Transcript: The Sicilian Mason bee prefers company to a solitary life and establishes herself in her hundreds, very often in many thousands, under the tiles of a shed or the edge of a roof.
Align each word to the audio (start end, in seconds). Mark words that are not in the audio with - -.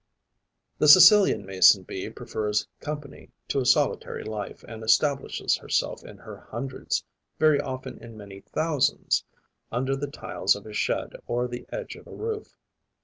The 0.79 0.87
Sicilian 0.87 1.45
Mason 1.45 1.83
bee 1.83 2.09
prefers 2.09 2.67
company 2.79 3.29
to 3.49 3.59
a 3.59 3.67
solitary 3.67 4.23
life 4.23 4.63
and 4.67 4.83
establishes 4.83 5.57
herself 5.57 6.03
in 6.03 6.17
her 6.17 6.37
hundreds, 6.49 7.03
very 7.37 7.59
often 7.61 7.99
in 8.03 8.17
many 8.17 8.39
thousands, 8.39 9.23
under 9.71 9.95
the 9.95 10.09
tiles 10.09 10.55
of 10.55 10.65
a 10.65 10.73
shed 10.73 11.13
or 11.27 11.47
the 11.47 11.67
edge 11.71 11.95
of 11.97 12.07
a 12.07 12.15
roof. 12.15 12.57